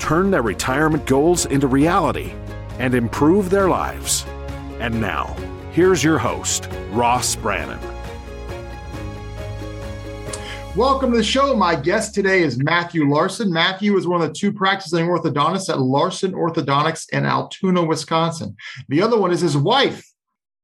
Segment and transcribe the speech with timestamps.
[0.00, 2.32] turn their retirement goals into reality,
[2.78, 4.24] and improve their lives.
[4.80, 5.36] And now,
[5.72, 7.78] here's your host, Ross Brannan.
[10.74, 11.54] Welcome to the show.
[11.54, 13.52] My guest today is Matthew Larson.
[13.52, 18.56] Matthew is one of the two practicing orthodontists at Larson Orthodontics in Altoona, Wisconsin.
[18.88, 20.06] The other one is his wife.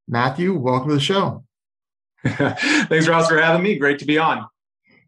[0.09, 1.45] Matthew, welcome to the show.
[2.25, 3.77] Thanks, Ross, for having me.
[3.79, 4.47] Great to be on.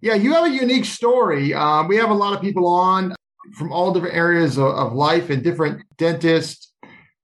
[0.01, 1.55] Yeah, you have a unique story.
[1.55, 3.15] Um, we have a lot of people on
[3.55, 6.73] from all different areas of, of life and different dentists,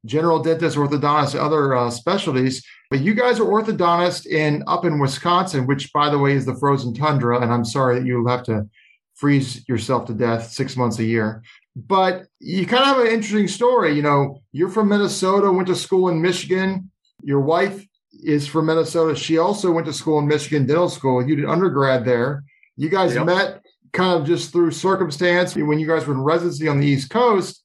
[0.04, 2.64] general dentists, orthodontists, other uh, specialties.
[2.90, 6.56] But you guys are orthodontists in up in Wisconsin, which, by the way, is the
[6.56, 7.40] frozen tundra.
[7.40, 8.68] And I'm sorry that you have to
[9.14, 11.42] freeze yourself to death six months a year.
[11.76, 13.94] But you kind of have an interesting story.
[13.94, 16.90] You know, you're from Minnesota, went to school in Michigan.
[17.22, 17.84] Your wife
[18.22, 19.16] is from Minnesota.
[19.16, 21.26] She also went to school in Michigan Dental School.
[21.26, 22.44] You did undergrad there.
[22.76, 23.26] You guys yep.
[23.26, 23.63] met
[23.94, 27.62] kind of just through circumstance when you guys were in residency on the East Coast.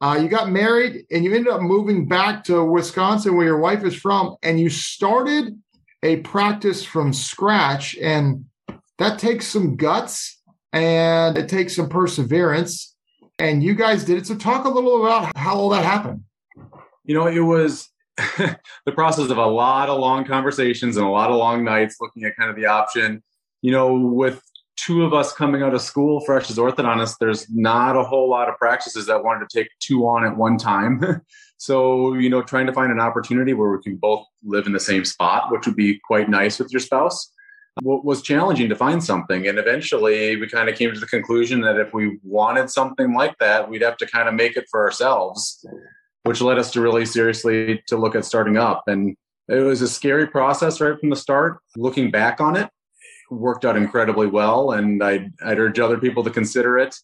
[0.00, 3.82] Uh, you got married and you ended up moving back to Wisconsin, where your wife
[3.84, 5.60] is from, and you started
[6.02, 7.96] a practice from scratch.
[7.96, 8.44] And
[8.98, 10.40] that takes some guts
[10.72, 12.94] and it takes some perseverance.
[13.38, 14.26] And you guys did it.
[14.26, 16.24] So, talk a little about how all that happened.
[17.04, 21.30] You know, it was the process of a lot of long conversations and a lot
[21.30, 23.22] of long nights looking at kind of the option
[23.62, 24.40] you know, with
[24.76, 28.48] two of us coming out of school fresh as orthodontists, there's not a whole lot
[28.48, 31.22] of practices that wanted to take two on at one time.
[31.56, 34.80] so, you know, trying to find an opportunity where we can both live in the
[34.80, 37.32] same spot, which would be quite nice with your spouse,
[37.82, 39.46] was challenging to find something.
[39.46, 43.38] And eventually we kind of came to the conclusion that if we wanted something like
[43.38, 45.64] that, we'd have to kind of make it for ourselves,
[46.24, 48.84] which led us to really seriously to look at starting up.
[48.86, 49.16] And
[49.48, 51.58] it was a scary process right from the start.
[51.76, 52.68] Looking back on it,
[53.30, 56.96] worked out incredibly well, and I'd, I'd urge other people to consider it.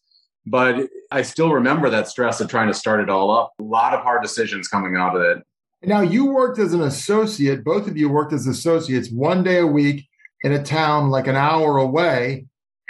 [0.45, 3.53] But I still remember that stress of trying to start it all up.
[3.61, 5.43] A lot of hard decisions coming out of it.
[5.85, 9.67] Now, you worked as an associate, both of you worked as associates one day a
[9.67, 10.07] week
[10.43, 12.47] in a town like an hour away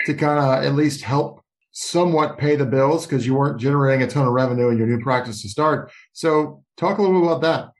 [0.07, 1.43] to kind of at least help
[1.73, 5.01] somewhat pay the bills because you weren't generating a ton of revenue in your new
[5.03, 5.91] practice to start.
[6.13, 7.73] So, talk a little bit about that.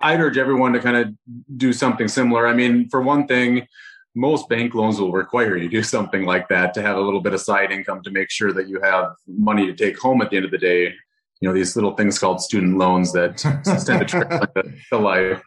[0.00, 1.14] I'd urge everyone to kind of
[1.56, 2.46] do something similar.
[2.46, 3.66] I mean, for one thing,
[4.14, 7.20] most bank loans will require you to do something like that to have a little
[7.20, 10.30] bit of side income to make sure that you have money to take home at
[10.30, 10.92] the end of the day.
[11.40, 13.32] You know, these little things called student loans that
[13.66, 15.42] extend the, the life.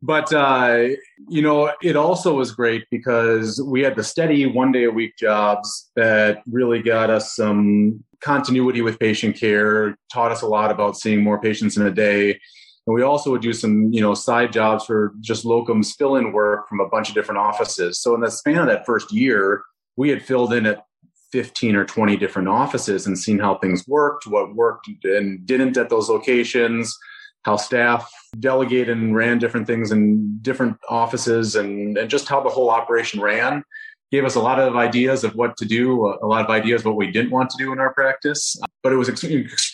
[0.00, 0.88] But, uh,
[1.28, 5.16] you know, it also was great because we had the steady one day a week
[5.16, 10.96] jobs that really got us some continuity with patient care, taught us a lot about
[10.96, 12.40] seeing more patients in a day
[12.86, 16.32] and we also would do some, you know, side jobs for just locum fill in
[16.32, 18.00] work from a bunch of different offices.
[18.00, 19.62] So in the span of that first year,
[19.96, 20.84] we had filled in at
[21.30, 25.90] 15 or 20 different offices and seen how things worked, what worked and didn't at
[25.90, 26.96] those locations,
[27.44, 28.10] how staff
[28.40, 33.20] delegated and ran different things in different offices and, and just how the whole operation
[33.20, 33.62] ran
[34.10, 36.96] gave us a lot of ideas of what to do, a lot of ideas what
[36.96, 38.60] we didn't want to do in our practice.
[38.82, 39.08] But it was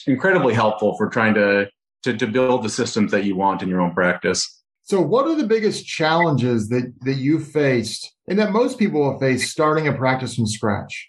[0.07, 1.69] incredibly helpful for trying to
[2.03, 4.63] to, to build the systems that you want in your own practice.
[4.85, 9.19] So, what are the biggest challenges that, that you faced and that most people will
[9.19, 11.09] face starting a practice from scratch?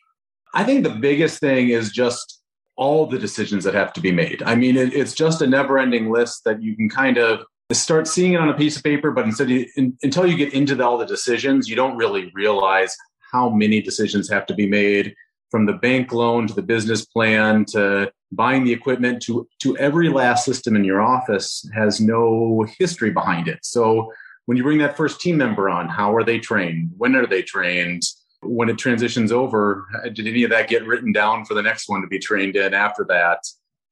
[0.54, 2.42] I think the biggest thing is just
[2.76, 4.42] all the decisions that have to be made.
[4.44, 7.42] I mean, it, it's just a never ending list that you can kind of
[7.72, 10.54] start seeing it on a piece of paper, but instead, you, in, until you get
[10.54, 12.96] into the, all the decisions, you don't really realize
[13.32, 15.14] how many decisions have to be made
[15.52, 20.10] from the bank loan to the business plan to buying the equipment to to every
[20.10, 23.60] last system in your office has no history behind it.
[23.64, 24.12] So
[24.46, 26.92] when you bring that first team member on how are they trained?
[26.98, 28.04] When are they trained?
[28.42, 32.02] When it transitions over did any of that get written down for the next one
[32.02, 33.40] to be trained in after that?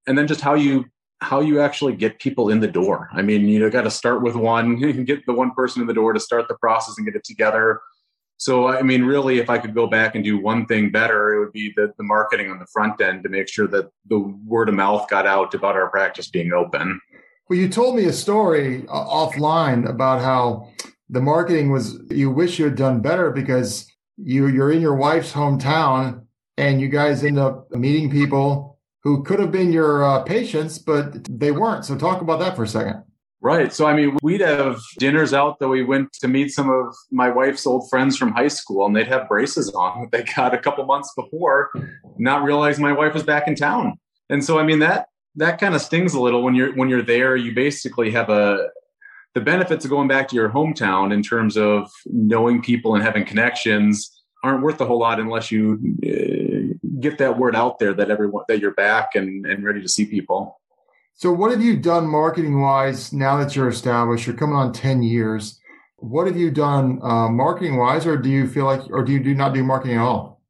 [0.08, 0.86] And then just how you
[1.20, 3.10] how you actually get people in the door.
[3.14, 4.76] I mean you got to start with one
[5.06, 7.82] get the one person in the door to start the process and get it together
[8.38, 11.40] so, I mean, really, if I could go back and do one thing better, it
[11.40, 14.70] would be the, the marketing on the front end to make sure that the word
[14.70, 17.02] of mouth got out about our practice being open.
[17.50, 20.70] Well, you told me a story uh, offline about how
[21.10, 25.34] the marketing was, you wish you had done better because you, you're in your wife's
[25.34, 26.26] hometown
[26.58, 31.24] and you guys end up meeting people who could have been your uh, patients, but
[31.40, 31.86] they weren't.
[31.86, 33.04] So talk about that for a second.
[33.40, 33.72] Right.
[33.72, 37.30] So, I mean, we'd have dinners out that we went to meet some of my
[37.30, 40.58] wife's old friends from high school, and they'd have braces on that they got a
[40.58, 41.70] couple months before,
[42.18, 44.00] not realizing my wife was back in town.
[44.30, 47.04] And so, I mean, that that kind of stings a little when you're when you're
[47.04, 47.36] there.
[47.36, 48.70] You basically have a
[49.36, 53.24] the benefits of going back to your hometown in terms of knowing people and having
[53.24, 58.10] connections aren't worth a whole lot unless you uh, get that word out there that
[58.10, 60.60] everyone that you're back and, and ready to see people.
[61.20, 64.28] So, what have you done marketing wise now that you're established?
[64.28, 65.60] You're coming on 10 years.
[65.96, 69.20] What have you done uh, marketing wise, or do you feel like, or do you
[69.20, 70.44] do not do marketing at all?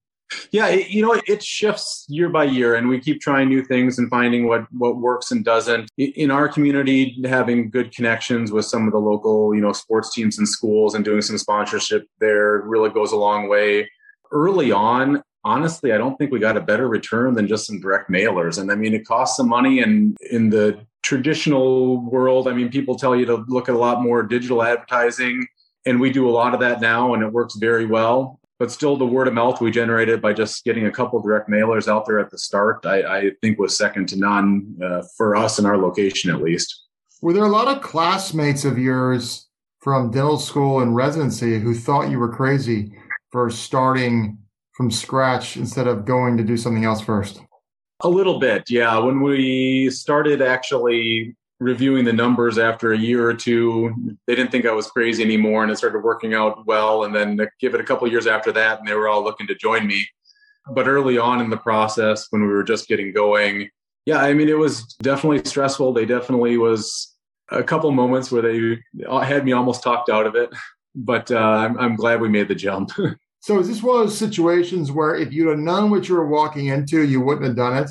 [0.51, 3.97] Yeah, it, you know, it shifts year by year, and we keep trying new things
[3.97, 5.89] and finding what what works and doesn't.
[5.97, 10.37] In our community, having good connections with some of the local, you know, sports teams
[10.37, 13.89] and schools, and doing some sponsorship there really goes a long way.
[14.33, 18.11] Early on, honestly, I don't think we got a better return than just some direct
[18.11, 18.59] mailers.
[18.59, 19.79] And I mean, it costs some money.
[19.79, 24.01] And in the traditional world, I mean, people tell you to look at a lot
[24.01, 25.47] more digital advertising.
[25.85, 28.41] And we do a lot of that now, and it works very well.
[28.59, 31.87] But still, the word of mouth we generated by just getting a couple direct mailers
[31.87, 35.59] out there at the start, I, I think was second to none uh, for us
[35.59, 36.83] in our location, at least.
[37.21, 39.47] Were there a lot of classmates of yours
[39.79, 42.91] from dental school and residency who thought you were crazy
[43.31, 44.39] for starting
[44.77, 47.41] from scratch instead of going to do something else first?
[48.01, 48.95] A little bit, yeah.
[48.99, 54.67] When we started actually reviewing the numbers after a year or two, they didn't think
[54.67, 57.03] I was crazy anymore, and it started working out well.
[57.03, 59.55] And then give it a couple years after that, and they were all looking to
[59.55, 60.07] join me.
[60.71, 63.69] But early on in the process, when we were just getting going,
[64.05, 65.93] yeah, I mean, it was definitely stressful.
[65.93, 67.15] They definitely was
[67.49, 68.77] a couple moments where they
[69.25, 70.49] had me almost talked out of it,
[70.93, 72.91] but uh, I'm, I'm glad we made the jump.
[73.47, 76.27] So is this one of those situations where if you'd have known what you were
[76.27, 77.89] walking into, you wouldn't have done it,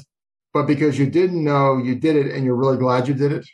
[0.53, 3.49] but because you didn't know, you did it, and you're really glad you did it?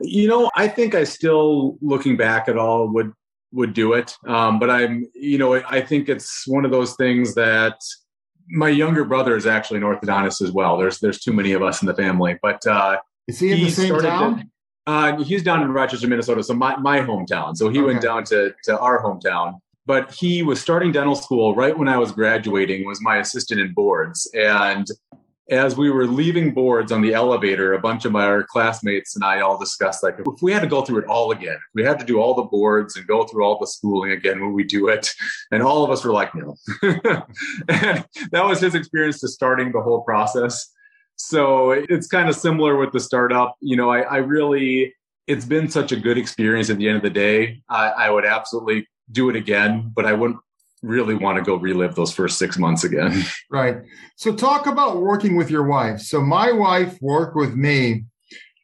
[0.00, 3.12] You know, I think I still, looking back at all, would
[3.52, 4.16] would do it.
[4.26, 7.78] Um, but I'm, you know, I think it's one of those things that
[8.48, 10.78] my younger brother is actually an orthodontist as well.
[10.78, 12.96] There's there's too many of us in the family, but uh,
[13.28, 14.38] is he in he the same town?
[14.38, 14.46] To,
[14.90, 17.54] uh, he's down in Rochester, Minnesota, so my, my hometown.
[17.58, 17.88] So he okay.
[17.88, 21.98] went down to to our hometown but he was starting dental school right when I
[21.98, 24.28] was graduating, was my assistant in boards.
[24.34, 24.86] And
[25.48, 29.40] as we were leaving boards on the elevator, a bunch of my classmates and I
[29.40, 32.04] all discussed like if we had to go through it all again, we had to
[32.04, 35.08] do all the boards and go through all the schooling again, would we do it?
[35.52, 36.56] And all of us were like, no.
[36.82, 40.68] and that was his experience to starting the whole process.
[41.14, 43.56] So it's kind of similar with the startup.
[43.60, 44.92] You know, I, I really
[45.28, 47.62] it's been such a good experience at the end of the day.
[47.68, 50.40] I, I would absolutely do it again, but I wouldn't
[50.82, 53.24] really want to go relive those first six months again.
[53.50, 53.76] Right.
[54.16, 56.00] So talk about working with your wife.
[56.00, 58.04] So my wife worked with me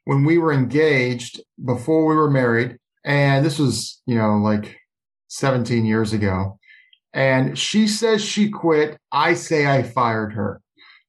[0.04, 2.78] when we were engaged before we were married.
[3.04, 4.76] And this was, you know, like
[5.28, 6.58] 17 years ago.
[7.14, 8.98] And she says she quit.
[9.12, 10.60] I say I fired her.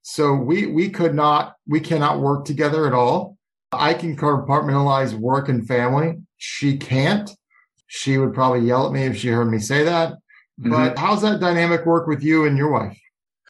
[0.01, 3.37] So we we could not, we cannot work together at all.
[3.71, 6.19] I can compartmentalize work and family.
[6.37, 7.29] She can't.
[7.95, 10.13] She would probably yell at me if she heard me say that.
[10.59, 10.71] Mm-hmm.
[10.71, 12.99] But how's that dynamic work with you and your wife?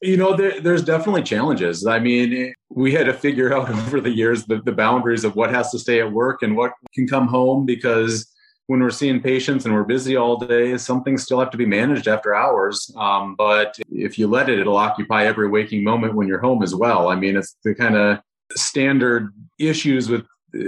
[0.01, 1.87] You know, there, there's definitely challenges.
[1.87, 5.50] I mean, we had to figure out over the years the, the boundaries of what
[5.51, 8.29] has to stay at work and what can come home because
[8.67, 11.65] when we're seeing patients and we're busy all day, some things still have to be
[11.65, 12.93] managed after hours.
[12.97, 16.75] Um, but if you let it, it'll occupy every waking moment when you're home as
[16.75, 17.07] well.
[17.07, 18.19] I mean, it's the kind of
[18.51, 20.25] standard issues with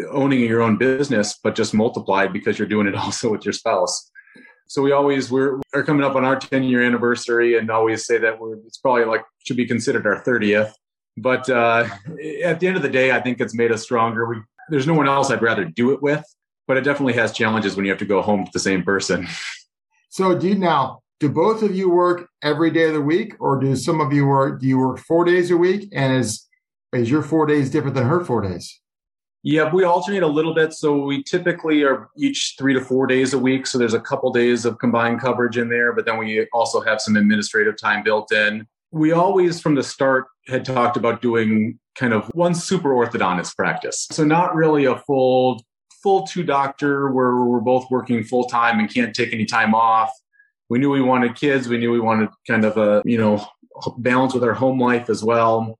[0.10, 4.12] owning your own business, but just multiplied because you're doing it also with your spouse.
[4.68, 8.18] So we always we're are coming up on our 10 year anniversary and always say
[8.18, 10.74] that we're it's probably like should be considered our 30th.
[11.18, 11.88] But uh,
[12.44, 14.28] at the end of the day, I think it's made us stronger.
[14.28, 14.38] We
[14.70, 16.26] there's no one else I'd rather do it with,
[16.68, 19.28] but it definitely has challenges when you have to go home to the same person.
[20.10, 23.76] So do now do both of you work every day of the week or do
[23.76, 26.48] some of you work do you work four days a week and is
[26.94, 28.80] is your four days different than her four days?
[29.48, 30.74] Yeah, we alternate a little bit.
[30.74, 33.68] So we typically are each three to four days a week.
[33.68, 37.00] So there's a couple days of combined coverage in there, but then we also have
[37.00, 38.66] some administrative time built in.
[38.92, 44.08] We always, from the start, had talked about doing kind of one super orthodontist practice.
[44.10, 45.64] So not really a full
[46.02, 50.10] full two doctor where we're both working full time and can't take any time off.
[50.70, 51.68] We knew we wanted kids.
[51.68, 53.46] We knew we wanted kind of a you know
[54.00, 55.78] balance with our home life as well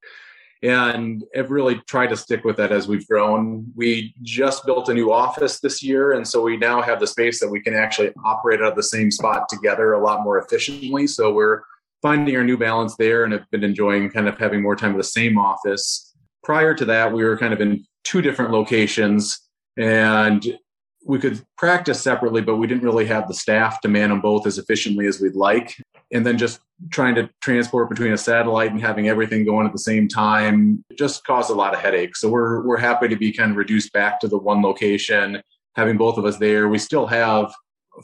[0.64, 3.72] and have really tried to stick with that as we've grown.
[3.76, 7.40] We just built a new office this year, and so we now have the space
[7.40, 11.08] that we can actually operate out of the same spot together a lot more efficiently.
[11.08, 11.62] So we're
[12.02, 14.98] finding our new balance there and have been enjoying kind of having more time in
[14.98, 16.14] the same office.
[16.44, 19.42] prior to that, we were kind of in two different locations
[19.78, 20.58] and
[21.06, 24.48] we could practice separately, but we didn't really have the staff to man them both
[24.48, 25.76] as efficiently as we'd like.
[26.12, 26.60] And then just
[26.92, 31.24] trying to transport between a satellite and having everything going at the same time just
[31.24, 32.22] caused a lot of headaches.
[32.22, 35.42] So we're we're happy to be kind of reduced back to the one location,
[35.76, 36.68] having both of us there.
[36.70, 37.54] We still have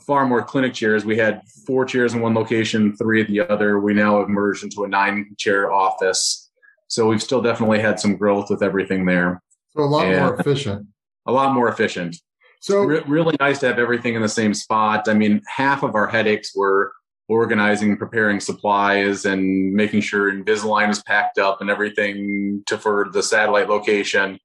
[0.06, 1.04] far more clinic chairs.
[1.04, 3.80] We had four chairs in one location, three at the other.
[3.80, 6.50] We now have merged into a nine chair office.
[6.86, 9.42] So we've still definitely had some growth with everything there.
[9.70, 10.86] So a lot and more efficient.
[11.24, 12.16] A lot more efficient.
[12.62, 15.08] So Re- really nice to have everything in the same spot.
[15.08, 16.92] I mean, half of our headaches were
[17.28, 23.20] organizing, preparing supplies, and making sure Invisalign is packed up and everything to for the
[23.20, 24.38] satellite location.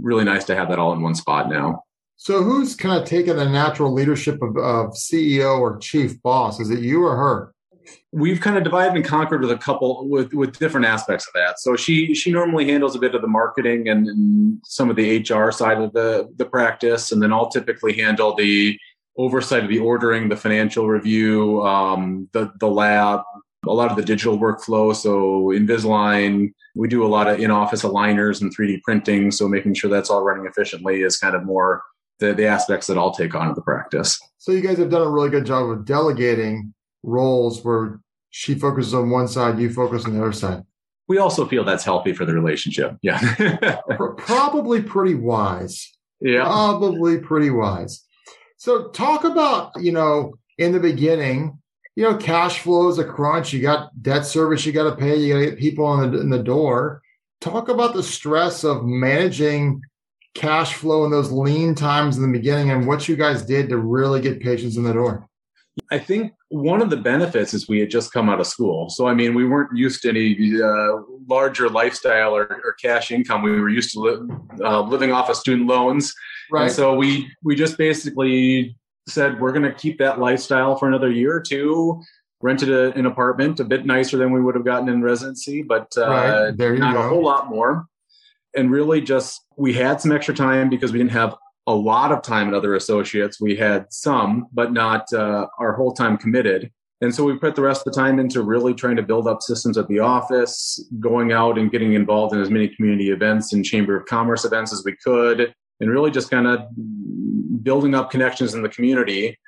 [0.00, 1.82] Really nice to have that all in one spot now.
[2.16, 6.60] So, who's kind of taking the natural leadership of, of CEO or chief boss?
[6.60, 7.54] Is it you or her?
[8.12, 11.58] We've kind of divided and conquered with a couple with with different aspects of that.
[11.58, 15.18] So she she normally handles a bit of the marketing and, and, some of the
[15.20, 18.78] HR side of the the practice, and then I'll typically handle the
[19.16, 23.20] oversight of the ordering, the financial review, um, the the lab,
[23.66, 24.94] a lot of the digital workflow.
[24.94, 29.30] So Invisalign, we do a lot of in office aligners and 3D printing.
[29.30, 31.82] So making sure that's all running efficiently is kind of more
[32.20, 34.18] the, the aspects that I'll take on of the practice.
[34.38, 38.00] So you guys have done a really good job of delegating roles where
[38.30, 40.64] she focuses on one side, you focus on the other side.
[41.08, 42.96] We also feel that's healthy for the relationship.
[43.02, 43.80] Yeah.
[44.18, 45.90] Probably pretty wise.
[46.20, 46.44] Yeah.
[46.44, 48.04] Probably pretty wise.
[48.58, 51.58] So talk about, you know, in the beginning,
[51.96, 53.52] you know, cash flow is a crunch.
[53.52, 55.16] You got debt service you got to pay.
[55.16, 57.02] You got to get people in the, in the door.
[57.40, 59.80] Talk about the stress of managing
[60.34, 63.78] cash flow in those lean times in the beginning and what you guys did to
[63.78, 65.28] really get patients in the door.
[65.90, 68.88] I think one of the benefits is we had just come out of school.
[68.90, 73.42] So, I mean, we weren't used to any uh, larger lifestyle or, or, cash income.
[73.42, 76.14] We were used to li- uh, living off of student loans.
[76.50, 76.64] Right.
[76.64, 78.76] And so we, we just basically
[79.08, 82.02] said, we're going to keep that lifestyle for another year or two.
[82.40, 85.92] Rented a, an apartment, a bit nicer than we would have gotten in residency, but
[85.96, 86.78] uh, right.
[86.78, 87.00] not go.
[87.00, 87.86] a whole lot more.
[88.56, 91.34] And really just, we had some extra time because we didn't have
[91.68, 93.40] a lot of time at other associates.
[93.40, 96.72] We had some, but not uh, our whole time committed.
[97.02, 99.42] And so we put the rest of the time into really trying to build up
[99.42, 103.64] systems at the office, going out and getting involved in as many community events and
[103.64, 106.60] Chamber of Commerce events as we could, and really just kind of
[107.62, 109.38] building up connections in the community.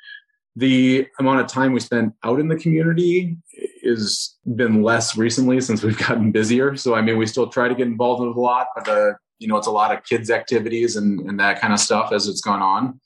[0.57, 3.39] The amount of time we spent out in the community
[3.83, 6.77] has been less recently since we've gotten busier.
[6.77, 9.49] So, I mean, we still try to get involved with a lot, but the you
[9.49, 12.40] know, it's a lot of kids activities and, and that kind of stuff as it's
[12.40, 13.00] gone on.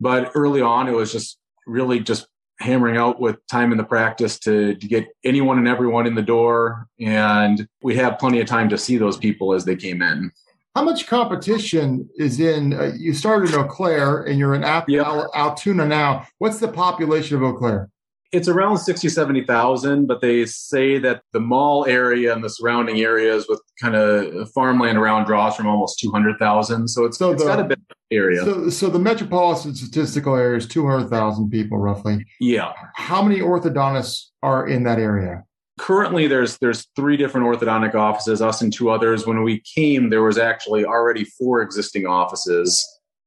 [0.00, 2.26] But early on, it was just really just
[2.60, 6.22] hammering out with time in the practice to, to get anyone and everyone in the
[6.22, 6.86] door.
[7.00, 10.30] And we have plenty of time to see those people as they came in.
[10.74, 12.72] How much competition is in?
[12.72, 15.06] Uh, you started in Eau Claire and you're in Al- yep.
[15.34, 16.26] Altoona now.
[16.38, 17.90] What's the population of Eau Claire?
[18.30, 23.46] It's around 60, 70,000, but they say that the mall area and the surrounding areas
[23.48, 26.88] with kind of farmland around draws from almost 200,000.
[26.88, 27.80] So it's, so it's the, got a bit
[28.10, 28.44] area.
[28.44, 32.24] So, so the metropolitan statistical area is 200,000 people roughly.
[32.40, 32.72] Yeah.
[32.94, 35.44] How many orthodontists are in that area?
[35.78, 39.28] Currently, there's there's three different orthodontic offices, us and two others.
[39.28, 42.84] When we came, there was actually already four existing offices.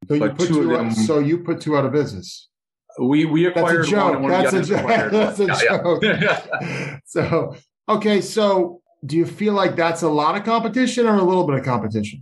[0.09, 2.49] So you, put two, them, so you put two out of business.
[2.99, 4.19] We we acquired That's a joke.
[4.19, 4.31] one.
[4.31, 6.03] That's, a, jo- that's a joke.
[6.03, 6.99] Yeah.
[7.05, 7.55] so
[7.87, 11.57] okay, so do you feel like that's a lot of competition or a little bit
[11.57, 12.21] of competition?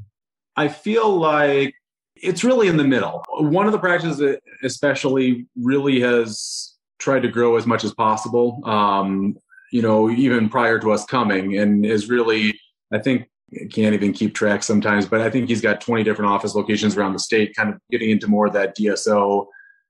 [0.55, 1.73] I feel like
[2.15, 3.23] it's really in the middle.
[3.29, 8.61] One of the practices, especially, really has tried to grow as much as possible.
[8.65, 9.37] Um,
[9.71, 12.59] you know, even prior to us coming, and is really,
[12.91, 13.29] I think,
[13.71, 15.05] can't even keep track sometimes.
[15.05, 18.09] But I think he's got 20 different office locations around the state, kind of getting
[18.09, 19.47] into more of that DSO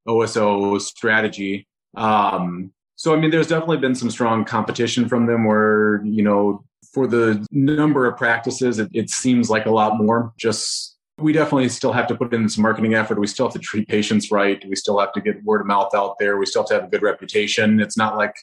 [0.09, 1.67] OSO strategy.
[1.95, 6.65] Um, so, I mean, there's definitely been some strong competition from them where, you know,
[6.93, 10.33] for the number of practices, it, it seems like a lot more.
[10.37, 13.19] Just, we definitely still have to put in some marketing effort.
[13.19, 14.61] We still have to treat patients right.
[14.67, 16.37] We still have to get word of mouth out there.
[16.37, 17.79] We still have to have a good reputation.
[17.79, 18.33] It's not like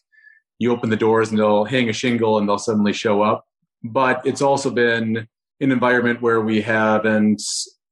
[0.59, 3.45] you open the doors and they'll hang a shingle and they'll suddenly show up.
[3.83, 5.27] But it's also been
[5.61, 7.43] an environment where we haven't,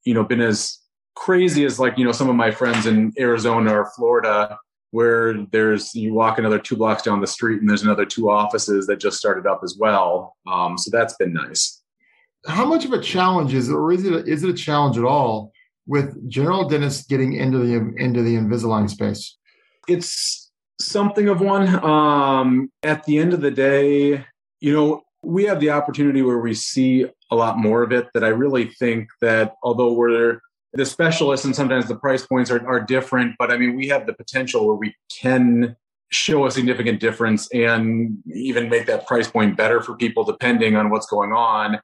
[0.05, 0.79] you know, been as
[1.15, 4.59] crazy as like you know some of my friends in Arizona or Florida
[4.91, 8.87] where there's you walk another two blocks down the street and there's another two offices
[8.87, 10.37] that just started up as well.
[10.47, 11.83] Um, so that's been nice.
[12.47, 14.97] How much of a challenge is it, or is it a, is it a challenge
[14.97, 15.53] at all
[15.87, 19.37] with general dentists getting into the into the Invisalign space?
[19.89, 21.85] It's something of one.
[21.85, 24.25] Um, at the end of the day,
[24.61, 28.09] you know, we have the opportunity where we see a a lot more of it
[28.15, 30.41] that I really think that although we're
[30.75, 34.07] the specialists and sometimes the price points are, are different, but I mean, we have
[34.07, 35.77] the potential where we can
[36.11, 40.91] show a significant difference and even make that price point better for people depending on
[40.91, 41.81] what's going on.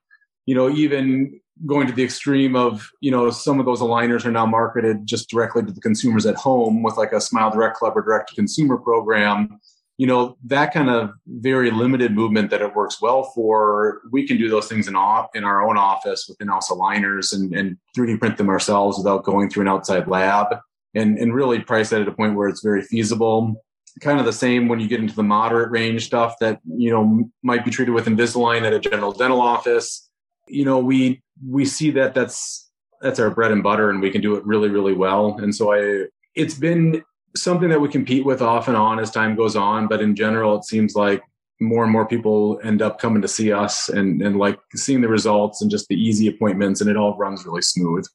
[0.46, 4.30] You know, even going to the extreme of, you know, some of those aligners are
[4.30, 7.96] now marketed just directly to the consumers at home with like a Smile Direct Club
[7.96, 9.60] or direct to consumer program.
[10.00, 14.38] You know, that kind of very limited movement that it works well for, we can
[14.38, 18.18] do those things in, off, in our own office with in-house aligners and, and 3D
[18.18, 20.46] print them ourselves without going through an outside lab
[20.94, 23.60] and, and really price that at a point where it's very feasible
[24.00, 27.28] kind of the same when you get into the moderate range stuff that you know
[27.42, 30.08] might be treated with Invisalign at a general dental office.
[30.48, 34.20] You know, we we see that that's that's our bread and butter, and we can
[34.20, 35.38] do it really really well.
[35.38, 37.02] And so I, it's been
[37.36, 39.88] something that we compete with off and on as time goes on.
[39.88, 41.22] But in general, it seems like
[41.60, 45.08] more and more people end up coming to see us and and like seeing the
[45.08, 48.06] results and just the easy appointments, and it all runs really smooth.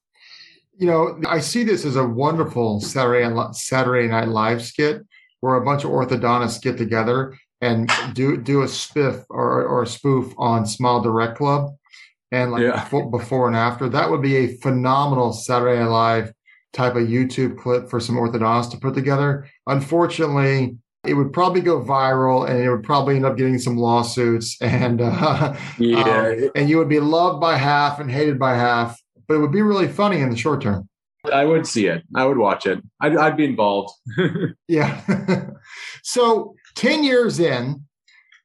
[0.78, 5.02] You know, I see this as a wonderful Saturday Saturday Night Live skit
[5.42, 9.88] where a bunch of orthodontists get together and do do a spiff or, or a
[9.88, 11.70] spoof on Smile Direct Club
[12.32, 12.84] and like yeah.
[12.84, 13.88] before, before, and after.
[13.88, 16.34] That would be a phenomenal Saturday Night Live
[16.76, 19.48] type of YouTube clip for some orthodontists to put together.
[19.66, 24.58] Unfortunately, it would probably go viral and it would probably end up getting some lawsuits
[24.62, 26.02] and uh, yeah.
[26.02, 29.52] Um, and you would be loved by half and hated by half, but it would
[29.52, 30.88] be really funny in the short term.
[31.32, 32.04] I would see it.
[32.16, 32.84] I would watch it.
[33.02, 33.94] I'd, I'd be involved.
[34.68, 35.02] yeah.
[36.04, 37.84] so 10 years in,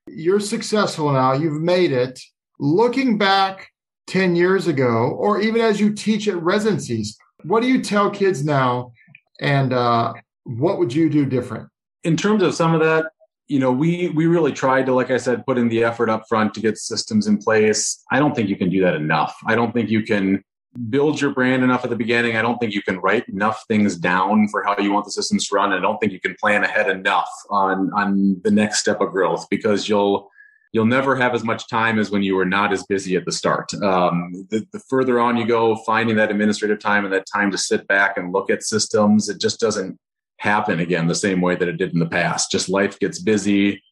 [0.07, 1.33] you're successful now.
[1.33, 2.19] You've made it.
[2.59, 3.69] Looking back
[4.07, 8.45] 10 years ago, or even as you teach at residencies, what do you tell kids
[8.45, 8.93] now?
[9.41, 11.69] And uh, what would you do different?
[12.05, 13.07] In terms of some of that,
[13.49, 16.25] you know, we we really tried to, like I said, put in the effort up
[16.29, 18.03] front to get systems in place.
[18.11, 19.37] I don't think you can do that enough.
[19.47, 20.45] I don't think you can
[20.89, 22.37] build your brand enough at the beginning.
[22.37, 25.49] I don't think you can write enough things down for how you want the systems
[25.49, 25.73] to run.
[25.73, 29.47] I don't think you can plan ahead enough on on the next step of growth
[29.51, 30.31] because you'll
[30.73, 33.33] you'll never have as much time as when you were not as busy at the
[33.33, 33.73] start.
[33.75, 37.59] Um, the, the further on you go, finding that administrative time and that time to
[37.59, 39.99] sit back and look at systems, it just doesn't
[40.39, 42.51] happen again the same way that it did in the past.
[42.51, 43.83] Just life gets busy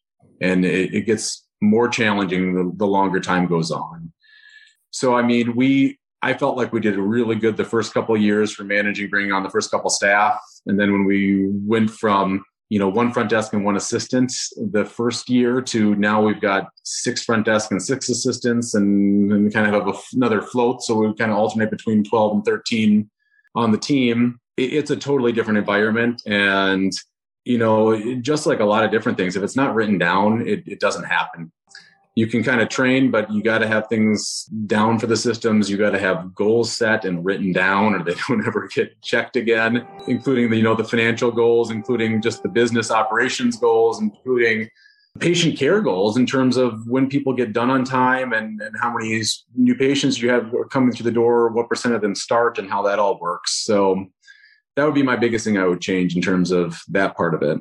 [0.40, 4.12] and it, it gets more challenging the, the longer time goes on.
[4.90, 8.52] So, I mean, we I felt like we did really good the first couple years
[8.52, 10.40] for managing, bringing on the first couple staff.
[10.66, 14.84] And then when we went from, you know, one front desk and one assistant the
[14.84, 19.50] first year to now we've got six front desk and six assistants and, and we
[19.50, 20.82] kind of have another float.
[20.82, 23.10] So we kind of alternate between 12 and 13
[23.54, 24.38] on the team.
[24.56, 26.22] It, it's a totally different environment.
[26.26, 26.92] And,
[27.44, 30.68] you know, just like a lot of different things, if it's not written down, it,
[30.68, 31.50] it doesn't happen
[32.18, 35.70] you can kind of train, but you got to have things down for the systems.
[35.70, 39.36] You got to have goals set and written down, or they don't ever get checked
[39.36, 39.86] again.
[40.08, 44.68] Including the you know the financial goals, including just the business operations goals, including
[45.20, 48.92] patient care goals in terms of when people get done on time and, and how
[48.92, 49.22] many
[49.54, 52.82] new patients you have coming through the door, what percent of them start, and how
[52.82, 53.64] that all works.
[53.64, 54.06] So
[54.74, 57.42] that would be my biggest thing I would change in terms of that part of
[57.42, 57.60] it.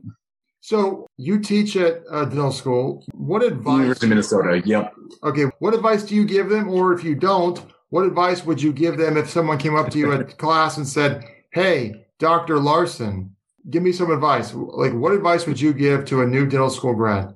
[0.67, 3.05] So you teach at uh, dental school.
[3.13, 3.77] What advice?
[3.77, 4.61] University of Minnesota.
[4.65, 4.93] Yep.
[5.23, 5.43] Okay.
[5.59, 8.97] What advice do you give them, or if you don't, what advice would you give
[8.97, 13.33] them if someone came up to you at class and said, "Hey, Doctor Larson,
[13.69, 16.95] give me some advice." Like, what advice would you give to a new dental school
[16.95, 17.33] grad?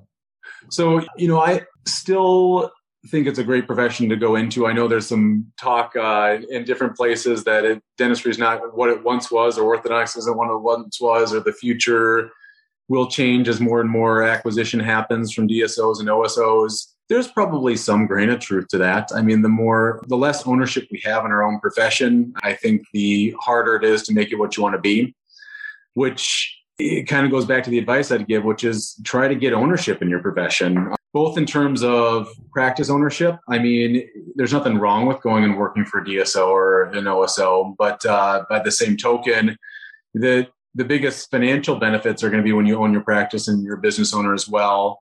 [0.68, 2.70] So you know, I still
[3.06, 4.66] think it's a great profession to go into.
[4.66, 8.90] I know there's some talk uh, in different places that it, dentistry is not what
[8.90, 12.30] it once was, or orthodontics isn't what it once was, or the future
[12.92, 16.88] will change as more and more acquisition happens from DSOs and OSOs.
[17.08, 19.08] There's probably some grain of truth to that.
[19.14, 22.82] I mean, the more, the less ownership we have in our own profession, I think
[22.92, 25.14] the harder it is to make it what you want to be,
[25.94, 29.34] which it kind of goes back to the advice I'd give, which is try to
[29.34, 33.38] get ownership in your profession, both in terms of practice ownership.
[33.48, 37.74] I mean, there's nothing wrong with going and working for a DSO or an OSO,
[37.78, 39.56] but uh, by the same token,
[40.12, 43.62] that the biggest financial benefits are going to be when you own your practice and
[43.62, 45.00] you're a business owner as well.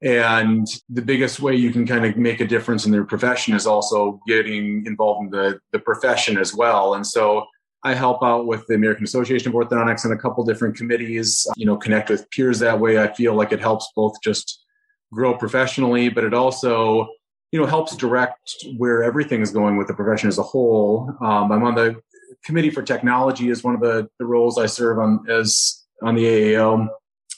[0.00, 3.66] And the biggest way you can kind of make a difference in their profession is
[3.66, 6.94] also getting involved in the, the profession as well.
[6.94, 7.46] And so
[7.84, 11.66] I help out with the American Association of Orthodontics and a couple different committees, you
[11.66, 12.98] know, connect with peers that way.
[13.00, 14.64] I feel like it helps both just
[15.12, 17.08] grow professionally, but it also,
[17.50, 21.12] you know, helps direct where everything is going with the profession as a whole.
[21.20, 22.00] Um, I'm on the
[22.44, 26.24] committee for technology is one of the, the roles I serve on as on the
[26.24, 26.88] AAO.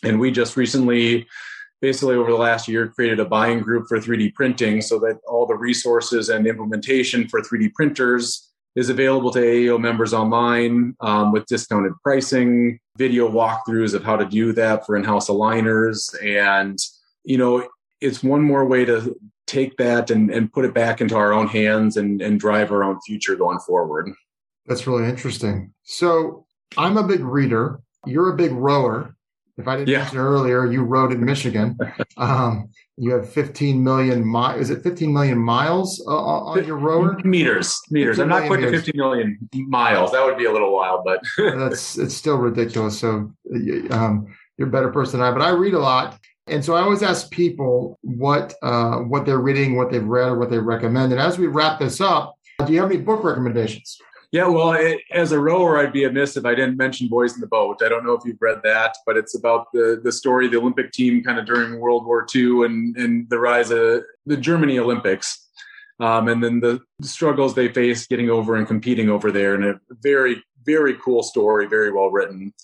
[0.05, 1.27] And we just recently
[1.81, 5.47] basically over the last year created a buying group for 3D printing so that all
[5.47, 11.47] the resources and implementation for 3D printers is available to AAO members online um, with
[11.47, 16.15] discounted pricing, video walkthroughs of how to do that for in-house aligners.
[16.25, 16.79] And,
[17.25, 17.67] you know,
[18.01, 21.49] it's one more way to take that and, and put it back into our own
[21.49, 24.13] hands and, and drive our own future going forward.
[24.71, 25.75] That's really interesting.
[25.83, 26.47] So
[26.79, 27.81] I'm a big reader.
[28.07, 29.17] You're a big rower.
[29.59, 29.99] If I didn't yeah.
[29.99, 31.77] mention earlier, you rode in Michigan.
[32.17, 34.61] Um, you have 15 million miles.
[34.61, 37.19] Is it 15 million miles uh, on your rower?
[37.25, 38.19] Meters, meters.
[38.19, 40.13] I'm not quite to 15 million miles.
[40.13, 42.99] That would be a little wild, but that's it's still ridiculous.
[42.99, 43.33] So
[43.91, 44.27] um,
[44.59, 45.33] you're a better person than I.
[45.33, 49.39] But I read a lot, and so I always ask people what uh, what they're
[49.39, 51.13] reading, what they've read, or what they recommend.
[51.13, 53.99] And as we wrap this up, do you have any book recommendations?
[54.33, 57.41] Yeah, well, it, as a rower, I'd be amiss if I didn't mention Boys in
[57.41, 57.83] the Boat.
[57.83, 60.59] I don't know if you've read that, but it's about the the story of the
[60.59, 64.79] Olympic team kind of during World War II and and the rise of the Germany
[64.79, 65.49] Olympics,
[65.99, 69.55] um, and then the struggles they faced getting over and competing over there.
[69.55, 72.55] And a very very cool story, very well written.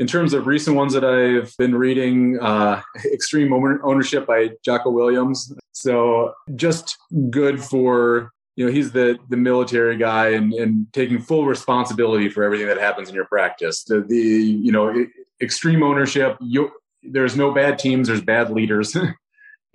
[0.00, 5.36] In terms of recent ones that I've been reading, uh, Extreme Ownership by Jocko Willink.
[5.70, 6.96] So just
[7.30, 12.42] good for you know he's the the military guy and, and taking full responsibility for
[12.44, 13.84] everything that happens in your practice.
[13.84, 15.06] The, the you know
[15.40, 16.70] extreme ownership you,
[17.02, 18.96] there's no bad teams there's bad leaders.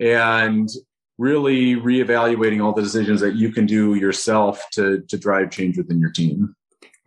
[0.02, 0.70] And
[1.18, 6.00] really reevaluating all the decisions that you can do yourself to to drive change within
[6.00, 6.56] your team.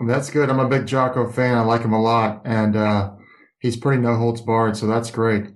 [0.08, 0.48] That's good.
[0.48, 1.58] I'm a big jocko fan.
[1.58, 2.44] I like him a lot.
[2.46, 3.14] And uh,
[3.64, 5.48] he's pretty no holds barred so that's great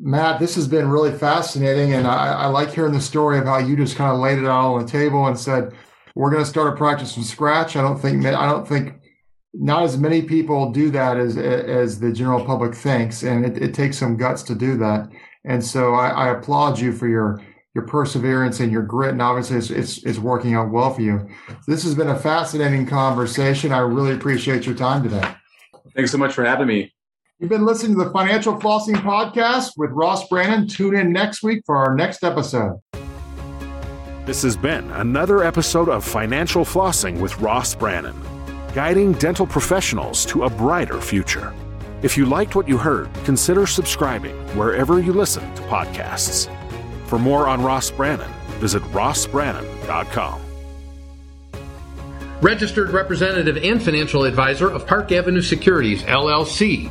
[0.00, 3.58] Matt, this has been really fascinating, and I, I, like hearing the story of how
[3.58, 5.72] you just kind of laid it out on the table and said,
[6.14, 8.94] "We're going to start a practice from scratch." I don't think I don't think
[9.52, 13.74] not as many people do that as as the general public thinks, and it, it
[13.74, 15.08] takes some guts to do that.
[15.44, 17.42] And so I, I, applaud you for your
[17.74, 21.28] your perseverance and your grit, and obviously it's, it's, it's working out well for you.
[21.66, 23.72] This has been a fascinating conversation.
[23.72, 25.34] I really appreciate your time today.
[25.94, 26.92] Thanks so much for having me.
[27.40, 30.66] You've been listening to the Financial Flossing Podcast with Ross Brannan.
[30.66, 32.80] Tune in next week for our next episode.
[34.26, 38.20] This has been another episode of Financial Flossing with Ross Brannan,
[38.74, 41.54] guiding dental professionals to a brighter future.
[42.02, 46.52] If you liked what you heard, consider subscribing wherever you listen to podcasts.
[47.06, 50.40] For more on Ross Brannan, visit rossbrannan.com.
[52.42, 56.90] Registered representative and financial advisor of Park Avenue Securities, LLC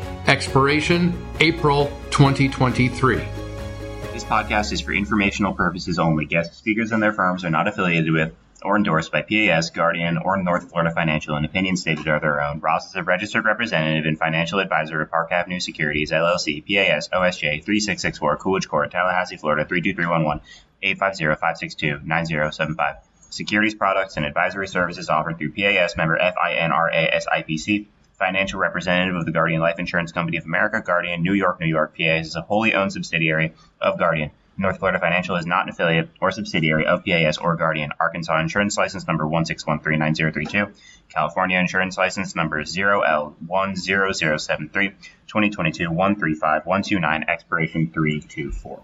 [0.27, 3.15] Expiration April 2023.
[4.13, 6.25] This podcast is for informational purposes only.
[6.25, 8.31] Guest speakers and their firms are not affiliated with
[8.63, 12.59] or endorsed by PAS, Guardian, or North Florida Financial, and opinions stated are their own.
[12.59, 17.65] Ross is a registered representative and financial advisor of Park Avenue Securities, LLC, PAS, OSJ,
[17.65, 20.43] 3664, Coolidge Court, Tallahassee, Florida, 32311,
[20.83, 22.97] 850-562-9075.
[23.31, 27.87] Securities products and advisory services offered through PAS member FINRA SIPC
[28.21, 31.97] financial representative of the Guardian Life Insurance Company of America, Guardian, New York, New York,
[31.97, 34.29] PA, is a wholly owned subsidiary of Guardian.
[34.57, 37.89] North Florida Financial is not an affiliate or subsidiary of PAS or Guardian.
[37.99, 40.71] Arkansas Insurance License Number 161390032.
[41.09, 44.93] California Insurance License Number 0L10073.
[45.25, 47.25] 2022 135 129.
[47.27, 48.83] Expiration 324.